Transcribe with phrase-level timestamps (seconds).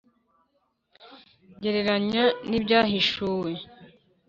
[1.61, 3.51] gereranya n’ibyahishuwe